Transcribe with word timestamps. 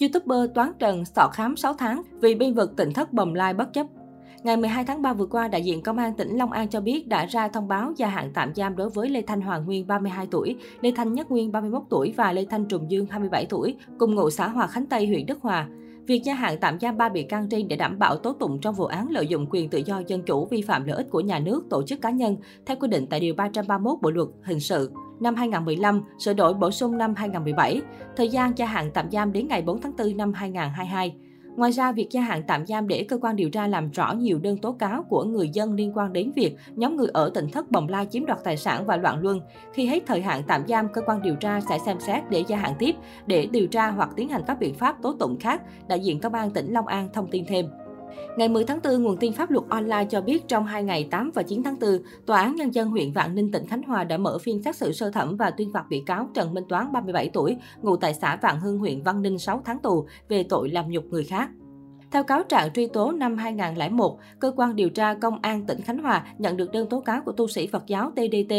YouTuber 0.00 0.50
Toán 0.54 0.72
Trần 0.78 1.04
sọ 1.04 1.28
khám 1.32 1.56
6 1.56 1.74
tháng 1.74 2.02
vì 2.20 2.34
biên 2.34 2.54
vực 2.54 2.76
tỉnh 2.76 2.92
thất 2.92 3.12
bầm 3.12 3.34
lai 3.34 3.54
bất 3.54 3.72
chấp. 3.72 3.86
Ngày 4.42 4.56
12 4.56 4.84
tháng 4.84 5.02
3 5.02 5.12
vừa 5.12 5.26
qua, 5.26 5.48
đại 5.48 5.62
diện 5.62 5.82
Công 5.82 5.98
an 5.98 6.14
tỉnh 6.14 6.36
Long 6.36 6.52
An 6.52 6.68
cho 6.68 6.80
biết 6.80 7.08
đã 7.08 7.26
ra 7.26 7.48
thông 7.48 7.68
báo 7.68 7.92
gia 7.96 8.08
hạn 8.08 8.30
tạm 8.34 8.54
giam 8.54 8.76
đối 8.76 8.90
với 8.90 9.08
Lê 9.08 9.22
Thanh 9.22 9.40
Hoàng 9.40 9.64
Nguyên 9.64 9.86
32 9.86 10.26
tuổi, 10.30 10.56
Lê 10.80 10.92
Thanh 10.96 11.12
Nhất 11.12 11.30
Nguyên 11.30 11.52
31 11.52 11.82
tuổi 11.90 12.14
và 12.16 12.32
Lê 12.32 12.44
Thanh 12.44 12.64
Trùng 12.64 12.90
Dương 12.90 13.06
27 13.06 13.46
tuổi, 13.46 13.76
cùng 13.98 14.14
ngụ 14.14 14.30
xã 14.30 14.48
Hòa 14.48 14.66
Khánh 14.66 14.86
Tây, 14.86 15.06
huyện 15.06 15.26
Đức 15.26 15.38
Hòa. 15.42 15.68
Việc 16.06 16.22
gia 16.24 16.34
hạn 16.34 16.58
tạm 16.60 16.80
giam 16.80 16.96
ba 16.96 17.08
bị 17.08 17.22
can 17.22 17.48
trên 17.48 17.68
để 17.68 17.76
đảm 17.76 17.98
bảo 17.98 18.16
tố 18.16 18.32
tụng 18.32 18.58
trong 18.60 18.74
vụ 18.74 18.84
án 18.84 19.10
lợi 19.10 19.26
dụng 19.26 19.46
quyền 19.50 19.68
tự 19.68 19.78
do 19.78 20.02
dân 20.06 20.22
chủ 20.22 20.46
vi 20.46 20.62
phạm 20.62 20.84
lợi 20.84 20.96
ích 20.96 21.10
của 21.10 21.20
nhà 21.20 21.38
nước, 21.38 21.64
tổ 21.70 21.82
chức 21.82 22.00
cá 22.00 22.10
nhân 22.10 22.36
theo 22.66 22.76
quy 22.80 22.88
định 22.88 23.06
tại 23.10 23.20
điều 23.20 23.34
331 23.34 23.98
Bộ 24.02 24.10
luật 24.10 24.28
hình 24.42 24.60
sự 24.60 24.90
năm 25.20 25.34
2015, 25.34 26.02
sửa 26.18 26.32
đổi 26.32 26.54
bổ 26.54 26.70
sung 26.70 26.98
năm 26.98 27.14
2017, 27.16 27.82
thời 28.16 28.28
gian 28.28 28.58
gia 28.58 28.66
hạn 28.66 28.90
tạm 28.94 29.10
giam 29.10 29.32
đến 29.32 29.48
ngày 29.48 29.62
4 29.62 29.80
tháng 29.80 29.92
4 29.98 30.16
năm 30.16 30.32
2022. 30.32 31.14
Ngoài 31.56 31.72
ra, 31.72 31.92
việc 31.92 32.10
gia 32.10 32.20
hạn 32.20 32.42
tạm 32.46 32.66
giam 32.66 32.88
để 32.88 33.06
cơ 33.08 33.18
quan 33.18 33.36
điều 33.36 33.50
tra 33.50 33.66
làm 33.66 33.90
rõ 33.90 34.12
nhiều 34.12 34.38
đơn 34.38 34.58
tố 34.58 34.72
cáo 34.72 35.02
của 35.02 35.24
người 35.24 35.48
dân 35.48 35.74
liên 35.74 35.92
quan 35.94 36.12
đến 36.12 36.32
việc 36.36 36.56
nhóm 36.74 36.96
người 36.96 37.08
ở 37.12 37.30
tỉnh 37.34 37.48
thất 37.48 37.70
Bồng 37.70 37.88
Lai 37.88 38.06
chiếm 38.10 38.26
đoạt 38.26 38.44
tài 38.44 38.56
sản 38.56 38.86
và 38.86 38.96
loạn 38.96 39.20
luân. 39.22 39.40
Khi 39.72 39.86
hết 39.86 40.02
thời 40.06 40.22
hạn 40.22 40.42
tạm 40.46 40.66
giam, 40.68 40.88
cơ 40.88 41.00
quan 41.06 41.22
điều 41.22 41.36
tra 41.36 41.60
sẽ 41.60 41.78
xem 41.78 42.00
xét 42.00 42.30
để 42.30 42.44
gia 42.48 42.56
hạn 42.56 42.74
tiếp 42.78 42.94
để 43.26 43.46
điều 43.46 43.66
tra 43.66 43.90
hoặc 43.90 44.10
tiến 44.16 44.28
hành 44.28 44.42
các 44.46 44.58
biện 44.60 44.74
pháp 44.74 45.02
tố 45.02 45.12
tụng 45.12 45.38
khác, 45.40 45.62
đại 45.88 46.00
diện 46.00 46.20
công 46.20 46.34
an 46.34 46.50
tỉnh 46.50 46.72
Long 46.72 46.86
An 46.86 47.08
thông 47.12 47.30
tin 47.30 47.44
thêm. 47.46 47.66
Ngày 48.36 48.48
10 48.48 48.64
tháng 48.64 48.78
4, 48.84 49.02
nguồn 49.02 49.16
tin 49.16 49.32
pháp 49.32 49.50
luật 49.50 49.64
online 49.68 50.06
cho 50.10 50.20
biết 50.20 50.48
trong 50.48 50.66
hai 50.66 50.82
ngày 50.82 51.08
8 51.10 51.30
và 51.34 51.42
9 51.42 51.62
tháng 51.62 51.76
4, 51.80 51.90
Tòa 52.26 52.40
án 52.40 52.56
Nhân 52.56 52.74
dân 52.74 52.88
huyện 52.88 53.12
Vạn 53.12 53.34
Ninh, 53.34 53.52
tỉnh 53.52 53.66
Khánh 53.66 53.82
Hòa 53.82 54.04
đã 54.04 54.16
mở 54.16 54.38
phiên 54.38 54.62
xét 54.62 54.76
xử 54.76 54.92
sơ 54.92 55.10
thẩm 55.10 55.36
và 55.36 55.50
tuyên 55.50 55.72
phạt 55.72 55.84
bị 55.88 56.02
cáo 56.06 56.28
Trần 56.34 56.54
Minh 56.54 56.64
Toán, 56.68 56.92
37 56.92 57.30
tuổi, 57.32 57.56
ngụ 57.82 57.96
tại 57.96 58.14
xã 58.14 58.36
Vạn 58.36 58.60
Hưng, 58.60 58.78
huyện 58.78 59.02
Văn 59.02 59.22
Ninh 59.22 59.38
6 59.38 59.62
tháng 59.64 59.78
tù 59.78 60.06
về 60.28 60.42
tội 60.42 60.68
làm 60.68 60.90
nhục 60.90 61.04
người 61.04 61.24
khác. 61.24 61.50
Theo 62.14 62.24
cáo 62.24 62.42
trạng 62.42 62.72
truy 62.72 62.86
tố 62.86 63.12
năm 63.12 63.36
2001, 63.36 64.18
cơ 64.38 64.52
quan 64.56 64.76
điều 64.76 64.90
tra 64.90 65.14
công 65.14 65.38
an 65.42 65.66
tỉnh 65.66 65.80
Khánh 65.80 65.98
Hòa 65.98 66.26
nhận 66.38 66.56
được 66.56 66.72
đơn 66.72 66.88
tố 66.88 67.00
cáo 67.00 67.20
của 67.24 67.32
tu 67.32 67.48
sĩ 67.48 67.66
Phật 67.66 67.86
giáo 67.86 68.10
TDT, 68.10 68.54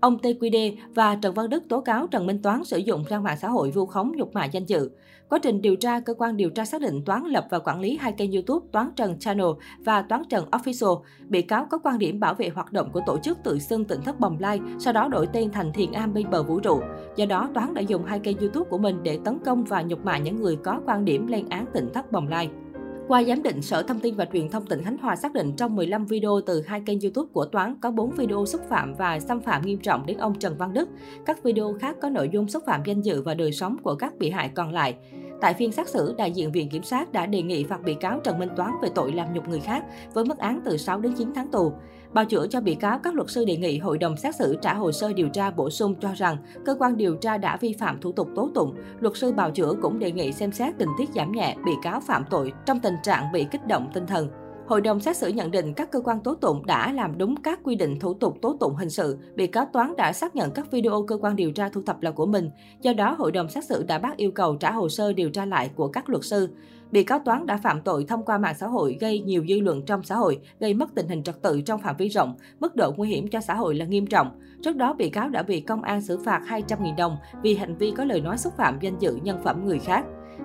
ông 0.00 0.16
TQD 0.16 0.76
và 0.94 1.14
Trần 1.14 1.34
Văn 1.34 1.50
Đức 1.50 1.62
tố 1.68 1.80
cáo 1.80 2.06
Trần 2.06 2.26
Minh 2.26 2.42
Toán 2.42 2.64
sử 2.64 2.78
dụng 2.78 3.04
trang 3.08 3.22
mạng 3.22 3.36
xã 3.40 3.48
hội 3.48 3.70
vu 3.70 3.86
khống 3.86 4.12
nhục 4.16 4.34
mạ 4.34 4.44
danh 4.44 4.64
dự. 4.64 4.90
Quá 5.28 5.38
trình 5.42 5.62
điều 5.62 5.76
tra, 5.76 6.00
cơ 6.00 6.14
quan 6.14 6.36
điều 6.36 6.50
tra 6.50 6.64
xác 6.64 6.80
định 6.80 7.04
Toán 7.04 7.24
lập 7.26 7.46
và 7.50 7.58
quản 7.58 7.80
lý 7.80 7.96
hai 8.00 8.12
kênh 8.12 8.32
YouTube 8.32 8.66
Toán 8.72 8.90
Trần 8.96 9.18
Channel 9.18 9.46
và 9.78 10.02
Toán 10.02 10.22
Trần 10.28 10.44
Official. 10.50 11.00
Bị 11.28 11.42
cáo 11.42 11.66
có 11.70 11.78
quan 11.78 11.98
điểm 11.98 12.20
bảo 12.20 12.34
vệ 12.34 12.48
hoạt 12.48 12.72
động 12.72 12.90
của 12.92 13.00
tổ 13.06 13.18
chức 13.18 13.38
tự 13.44 13.58
xưng 13.58 13.84
tỉnh 13.84 14.00
thất 14.00 14.20
bồng 14.20 14.36
lai, 14.40 14.60
sau 14.78 14.92
đó 14.92 15.08
đổi 15.08 15.26
tên 15.26 15.50
thành 15.50 15.72
Thiền 15.72 15.92
Am 15.92 16.14
bên 16.14 16.30
bờ 16.30 16.42
vũ 16.42 16.60
trụ. 16.60 16.80
Do 17.16 17.26
đó, 17.26 17.48
Toán 17.54 17.74
đã 17.74 17.80
dùng 17.80 18.04
hai 18.04 18.18
kênh 18.18 18.38
YouTube 18.38 18.70
của 18.70 18.78
mình 18.78 19.02
để 19.02 19.18
tấn 19.24 19.38
công 19.44 19.64
và 19.64 19.82
nhục 19.82 20.04
mạ 20.04 20.18
những 20.18 20.42
người 20.42 20.56
có 20.56 20.80
quan 20.86 21.04
điểm 21.04 21.26
lên 21.26 21.48
án 21.48 21.66
tỉnh 21.74 21.88
thất 21.94 22.12
bồng 22.12 22.28
lai. 22.28 22.50
Qua 23.10 23.24
giám 23.24 23.42
định, 23.42 23.62
Sở 23.62 23.82
Thông 23.82 24.00
tin 24.00 24.14
và 24.14 24.26
Truyền 24.32 24.48
thông 24.48 24.66
tỉnh 24.66 24.82
Khánh 24.84 24.96
Hòa 24.98 25.16
xác 25.16 25.32
định 25.32 25.52
trong 25.56 25.76
15 25.76 26.06
video 26.06 26.40
từ 26.46 26.62
hai 26.66 26.82
kênh 26.86 27.00
YouTube 27.00 27.28
của 27.32 27.44
Toán 27.44 27.74
có 27.80 27.90
4 27.90 28.10
video 28.10 28.46
xúc 28.46 28.60
phạm 28.68 28.94
và 28.94 29.20
xâm 29.20 29.40
phạm 29.40 29.62
nghiêm 29.62 29.78
trọng 29.78 30.06
đến 30.06 30.16
ông 30.16 30.38
Trần 30.38 30.56
Văn 30.58 30.72
Đức. 30.72 30.88
Các 31.26 31.42
video 31.42 31.74
khác 31.80 31.96
có 32.02 32.10
nội 32.10 32.28
dung 32.32 32.48
xúc 32.48 32.62
phạm 32.66 32.82
danh 32.86 33.02
dự 33.02 33.22
và 33.22 33.34
đời 33.34 33.52
sống 33.52 33.76
của 33.82 33.94
các 33.94 34.18
bị 34.18 34.30
hại 34.30 34.48
còn 34.48 34.72
lại. 34.72 34.96
Tại 35.40 35.54
phiên 35.54 35.72
xét 35.72 35.88
xử, 35.88 36.14
đại 36.18 36.32
diện 36.32 36.52
Viện 36.52 36.68
Kiểm 36.68 36.82
sát 36.82 37.12
đã 37.12 37.26
đề 37.26 37.42
nghị 37.42 37.64
phạt 37.64 37.82
bị 37.82 37.94
cáo 37.94 38.20
Trần 38.24 38.38
Minh 38.38 38.48
Toán 38.56 38.70
về 38.82 38.88
tội 38.94 39.12
làm 39.12 39.34
nhục 39.34 39.48
người 39.48 39.60
khác 39.60 39.84
với 40.14 40.24
mức 40.24 40.38
án 40.38 40.60
từ 40.64 40.76
6 40.76 41.00
đến 41.00 41.12
9 41.18 41.32
tháng 41.34 41.48
tù. 41.48 41.72
Bào 42.12 42.24
chữa 42.24 42.46
cho 42.46 42.60
bị 42.60 42.74
cáo, 42.74 42.98
các 42.98 43.14
luật 43.14 43.30
sư 43.30 43.44
đề 43.44 43.56
nghị 43.56 43.78
hội 43.78 43.98
đồng 43.98 44.16
xét 44.16 44.36
xử 44.36 44.56
trả 44.62 44.74
hồ 44.74 44.92
sơ 44.92 45.12
điều 45.12 45.28
tra 45.28 45.50
bổ 45.50 45.70
sung 45.70 45.94
cho 46.00 46.08
rằng 46.14 46.36
cơ 46.64 46.76
quan 46.78 46.96
điều 46.96 47.16
tra 47.16 47.38
đã 47.38 47.56
vi 47.56 47.72
phạm 47.72 48.00
thủ 48.00 48.12
tục 48.12 48.28
tố 48.36 48.50
tụng. 48.54 48.74
Luật 49.00 49.16
sư 49.16 49.32
bào 49.32 49.50
chữa 49.50 49.74
cũng 49.82 49.98
đề 49.98 50.12
nghị 50.12 50.32
xem 50.32 50.52
xét 50.52 50.74
tình 50.78 50.88
tiết 50.98 51.08
giảm 51.14 51.32
nhẹ 51.32 51.56
bị 51.64 51.72
cáo 51.82 52.00
phạm 52.00 52.24
tội 52.30 52.52
trong 52.66 52.80
tình 52.80 52.96
trạng 53.02 53.32
bị 53.32 53.46
kích 53.50 53.66
động 53.66 53.90
tinh 53.94 54.06
thần. 54.06 54.28
Hội 54.70 54.80
đồng 54.80 55.00
xét 55.00 55.16
xử 55.16 55.28
nhận 55.28 55.50
định 55.50 55.74
các 55.74 55.90
cơ 55.90 56.00
quan 56.00 56.20
tố 56.20 56.34
tụng 56.34 56.66
đã 56.66 56.92
làm 56.92 57.18
đúng 57.18 57.36
các 57.36 57.60
quy 57.62 57.74
định 57.74 57.98
thủ 57.98 58.14
tục 58.14 58.36
tố 58.42 58.56
tụng 58.60 58.74
hình 58.74 58.90
sự. 58.90 59.18
Bị 59.34 59.46
cáo 59.46 59.66
Toán 59.72 59.96
đã 59.96 60.12
xác 60.12 60.36
nhận 60.36 60.50
các 60.50 60.70
video 60.70 61.04
cơ 61.08 61.16
quan 61.16 61.36
điều 61.36 61.52
tra 61.52 61.68
thu 61.68 61.82
thập 61.86 62.02
là 62.02 62.10
của 62.10 62.26
mình. 62.26 62.50
Do 62.82 62.92
đó, 62.92 63.14
hội 63.18 63.32
đồng 63.32 63.48
xét 63.48 63.64
xử 63.64 63.82
đã 63.82 63.98
bác 63.98 64.16
yêu 64.16 64.30
cầu 64.30 64.56
trả 64.56 64.70
hồ 64.70 64.88
sơ 64.88 65.12
điều 65.12 65.30
tra 65.30 65.44
lại 65.44 65.70
của 65.76 65.88
các 65.88 66.08
luật 66.08 66.24
sư. 66.24 66.48
Bị 66.90 67.04
cáo 67.04 67.18
Toán 67.18 67.46
đã 67.46 67.56
phạm 67.56 67.80
tội 67.82 68.04
thông 68.04 68.24
qua 68.24 68.38
mạng 68.38 68.54
xã 68.58 68.66
hội 68.66 68.96
gây 69.00 69.20
nhiều 69.20 69.44
dư 69.48 69.60
luận 69.60 69.82
trong 69.86 70.02
xã 70.02 70.16
hội, 70.16 70.38
gây 70.60 70.74
mất 70.74 70.94
tình 70.94 71.08
hình 71.08 71.22
trật 71.22 71.42
tự 71.42 71.60
trong 71.60 71.80
phạm 71.80 71.96
vi 71.96 72.08
rộng, 72.08 72.34
mức 72.60 72.76
độ 72.76 72.92
nguy 72.96 73.08
hiểm 73.08 73.28
cho 73.28 73.40
xã 73.40 73.54
hội 73.54 73.74
là 73.74 73.84
nghiêm 73.84 74.06
trọng. 74.06 74.40
Trước 74.62 74.76
đó, 74.76 74.94
bị 74.94 75.10
cáo 75.10 75.28
đã 75.28 75.42
bị 75.42 75.60
công 75.60 75.82
an 75.82 76.02
xử 76.02 76.18
phạt 76.24 76.42
200.000 76.48 76.96
đồng 76.96 77.16
vì 77.42 77.54
hành 77.54 77.76
vi 77.76 77.90
có 77.96 78.04
lời 78.04 78.20
nói 78.20 78.38
xúc 78.38 78.52
phạm 78.56 78.78
danh 78.80 78.98
dự 78.98 79.14
nhân 79.22 79.40
phẩm 79.44 79.66
người 79.66 79.78
khác. 79.78 80.04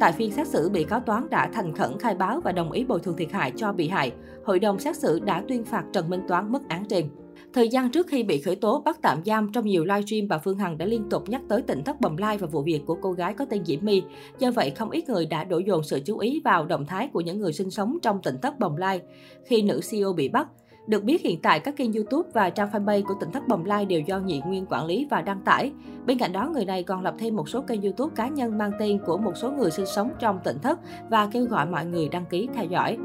Tại 0.00 0.12
phiên 0.12 0.32
xét 0.32 0.48
xử, 0.48 0.68
bị 0.68 0.84
cáo 0.84 1.00
Toán 1.00 1.30
đã 1.30 1.50
thành 1.52 1.74
khẩn 1.74 1.98
khai 1.98 2.14
báo 2.14 2.40
và 2.40 2.52
đồng 2.52 2.72
ý 2.72 2.84
bồi 2.84 3.00
thường 3.00 3.16
thiệt 3.16 3.32
hại 3.32 3.52
cho 3.56 3.72
bị 3.72 3.88
hại. 3.88 4.12
Hội 4.44 4.58
đồng 4.58 4.78
xét 4.78 4.96
xử 4.96 5.20
đã 5.20 5.42
tuyên 5.48 5.64
phạt 5.64 5.84
Trần 5.92 6.10
Minh 6.10 6.22
Toán 6.28 6.52
mức 6.52 6.68
án 6.68 6.84
trên. 6.84 7.08
Thời 7.52 7.68
gian 7.68 7.90
trước 7.90 8.06
khi 8.06 8.22
bị 8.22 8.40
khởi 8.40 8.56
tố 8.56 8.82
bắt 8.84 8.98
tạm 9.02 9.24
giam 9.24 9.52
trong 9.52 9.66
nhiều 9.66 9.84
livestream, 9.84 10.28
bà 10.28 10.38
Phương 10.38 10.58
Hằng 10.58 10.78
đã 10.78 10.86
liên 10.86 11.08
tục 11.10 11.28
nhắc 11.28 11.42
tới 11.48 11.62
tỉnh 11.62 11.84
thất 11.84 12.00
bồng 12.00 12.18
lai 12.18 12.38
và 12.38 12.46
vụ 12.46 12.62
việc 12.62 12.80
của 12.86 12.98
cô 13.02 13.12
gái 13.12 13.34
có 13.34 13.44
tên 13.44 13.64
Diễm 13.64 13.78
My. 13.82 14.02
Do 14.38 14.50
vậy, 14.50 14.70
không 14.70 14.90
ít 14.90 15.08
người 15.08 15.26
đã 15.26 15.44
đổ 15.44 15.58
dồn 15.58 15.84
sự 15.84 16.00
chú 16.04 16.18
ý 16.18 16.40
vào 16.44 16.66
động 16.66 16.86
thái 16.86 17.08
của 17.12 17.20
những 17.20 17.38
người 17.38 17.52
sinh 17.52 17.70
sống 17.70 17.98
trong 18.02 18.22
tỉnh 18.22 18.36
thất 18.42 18.58
bồng 18.58 18.76
lai. 18.76 19.00
Khi 19.44 19.62
nữ 19.62 19.80
CEO 19.90 20.12
bị 20.12 20.28
bắt, 20.28 20.48
được 20.86 21.04
biết 21.04 21.22
hiện 21.22 21.40
tại 21.42 21.60
các 21.60 21.76
kênh 21.76 21.92
YouTube 21.92 22.28
và 22.32 22.50
trang 22.50 22.68
fanpage 22.72 23.04
của 23.04 23.14
tỉnh 23.20 23.32
Thất 23.32 23.48
Bồng 23.48 23.64
Lai 23.64 23.86
đều 23.86 24.00
do 24.00 24.18
Nhị 24.18 24.42
Nguyên 24.46 24.66
quản 24.68 24.86
lý 24.86 25.06
và 25.10 25.22
đăng 25.22 25.40
tải. 25.40 25.72
Bên 26.06 26.18
cạnh 26.18 26.32
đó, 26.32 26.48
người 26.48 26.64
này 26.64 26.82
còn 26.82 27.02
lập 27.02 27.14
thêm 27.18 27.36
một 27.36 27.48
số 27.48 27.60
kênh 27.60 27.82
YouTube 27.82 28.14
cá 28.16 28.28
nhân 28.28 28.58
mang 28.58 28.72
tên 28.78 28.98
của 29.06 29.18
một 29.18 29.32
số 29.36 29.50
người 29.50 29.70
sinh 29.70 29.86
sống 29.86 30.10
trong 30.18 30.38
tỉnh 30.44 30.58
Thất 30.58 30.80
và 31.10 31.28
kêu 31.32 31.44
gọi 31.44 31.66
mọi 31.66 31.86
người 31.86 32.08
đăng 32.08 32.26
ký 32.26 32.48
theo 32.54 32.64
dõi. 32.64 32.98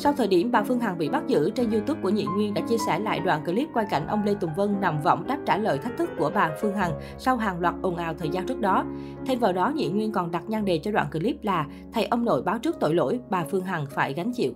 Sau 0.00 0.12
thời 0.12 0.26
điểm 0.26 0.50
bà 0.50 0.62
Phương 0.62 0.80
Hằng 0.80 0.98
bị 0.98 1.08
bắt 1.08 1.26
giữ, 1.26 1.50
trên 1.50 1.70
YouTube 1.70 2.00
của 2.02 2.08
Nhị 2.08 2.24
Nguyên 2.24 2.54
đã 2.54 2.62
chia 2.68 2.78
sẻ 2.86 2.98
lại 2.98 3.20
đoạn 3.20 3.44
clip 3.44 3.68
quay 3.74 3.86
cảnh 3.90 4.06
ông 4.06 4.24
Lê 4.24 4.34
Tùng 4.34 4.54
Vân 4.56 4.80
nằm 4.80 5.02
võng 5.02 5.26
đáp 5.26 5.38
trả 5.46 5.56
lời 5.56 5.78
thách 5.78 5.96
thức 5.96 6.10
của 6.18 6.30
bà 6.34 6.50
Phương 6.60 6.76
Hằng 6.76 6.92
sau 7.18 7.36
hàng 7.36 7.60
loạt 7.60 7.74
ồn 7.82 7.96
ào 7.96 8.14
thời 8.14 8.28
gian 8.28 8.46
trước 8.46 8.60
đó. 8.60 8.84
Thêm 9.26 9.38
vào 9.38 9.52
đó, 9.52 9.72
Nhị 9.74 9.88
Nguyên 9.88 10.12
còn 10.12 10.30
đặt 10.30 10.42
nhan 10.48 10.64
đề 10.64 10.78
cho 10.78 10.90
đoạn 10.90 11.06
clip 11.12 11.44
là 11.44 11.66
thầy 11.92 12.04
ông 12.04 12.24
nội 12.24 12.42
báo 12.42 12.58
trước 12.58 12.76
tội 12.80 12.94
lỗi, 12.94 13.20
bà 13.30 13.44
Phương 13.44 13.64
Hằng 13.64 13.86
phải 13.90 14.14
gánh 14.14 14.32
chịu. 14.32 14.52